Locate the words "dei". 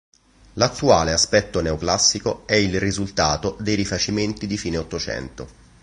3.59-3.75